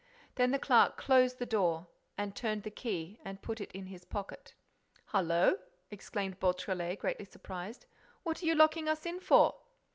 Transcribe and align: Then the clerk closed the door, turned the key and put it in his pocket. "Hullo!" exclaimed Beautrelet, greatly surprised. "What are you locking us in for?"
Then 0.33 0.49
the 0.49 0.57
clerk 0.57 0.97
closed 0.97 1.37
the 1.37 1.45
door, 1.45 1.85
turned 2.33 2.63
the 2.63 2.71
key 2.71 3.19
and 3.23 3.39
put 3.39 3.61
it 3.61 3.71
in 3.71 3.85
his 3.85 4.03
pocket. 4.03 4.55
"Hullo!" 5.13 5.59
exclaimed 5.91 6.39
Beautrelet, 6.39 6.97
greatly 6.97 7.25
surprised. 7.25 7.85
"What 8.23 8.41
are 8.41 8.47
you 8.47 8.55
locking 8.55 8.89
us 8.89 9.05
in 9.05 9.19
for?" 9.19 9.53